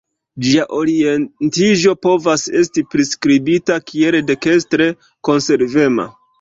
Ĝia 0.45 0.63
orientiĝo 0.77 1.93
povas 2.07 2.47
esti 2.63 2.85
priskribita 2.95 3.79
kiel 3.93 4.21
dekstre 4.33 4.93
konservema. 5.31 6.13